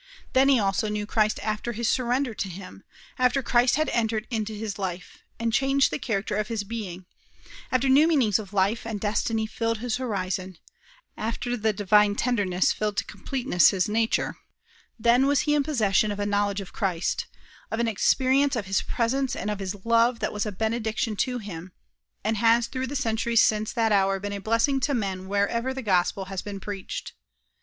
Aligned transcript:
Then 0.33 0.49
he 0.49 0.57
also 0.57 0.89
knew 0.89 1.05
Christ 1.05 1.39
after 1.43 1.73
his 1.73 1.87
surrender 1.87 2.33
to 2.33 2.49
him; 2.49 2.83
after 3.19 3.43
Christ 3.43 3.75
had 3.75 3.87
entered 3.89 4.25
into 4.31 4.51
his 4.55 4.79
life, 4.79 5.19
and 5.39 5.53
changed 5.53 5.91
the 5.91 5.99
character 5.99 6.35
of 6.37 6.47
his 6.47 6.63
being; 6.63 7.05
after 7.71 7.87
new 7.87 8.07
meanings 8.07 8.39
of 8.39 8.51
life 8.51 8.83
and 8.83 8.99
destiny 8.99 9.45
filled 9.45 9.77
his 9.77 9.97
horizon, 9.97 10.57
after 11.15 11.55
the 11.55 11.71
Divine 11.71 12.15
tenderness 12.15 12.71
filled 12.73 12.97
to 12.97 13.03
completeness 13.03 13.69
his 13.69 13.87
nature; 13.87 14.37
then 14.97 15.27
was 15.27 15.41
he 15.41 15.53
in 15.53 15.61
possession 15.61 16.11
of 16.11 16.19
a 16.19 16.25
knowledge 16.25 16.61
of 16.61 16.73
Christ, 16.73 17.27
of 17.69 17.79
an 17.79 17.87
experience 17.87 18.55
of 18.55 18.65
his 18.65 18.81
presence 18.81 19.35
and 19.35 19.51
of 19.51 19.59
his 19.59 19.85
love 19.85 20.17
that 20.17 20.33
was 20.33 20.47
a 20.47 20.51
benediction 20.51 21.15
to 21.17 21.37
him, 21.37 21.73
and 22.23 22.37
has 22.37 22.65
through 22.65 22.87
the 22.87 22.95
centuries 22.95 23.43
since 23.43 23.71
that 23.71 23.91
hour 23.91 24.19
been 24.19 24.33
a 24.33 24.39
blessing 24.41 24.79
to 24.79 24.95
men 24.95 25.27
wherever 25.27 25.75
the 25.75 25.83
gospel 25.83 26.25
has 26.25 26.41
been 26.41 26.59
preached. 26.59 27.13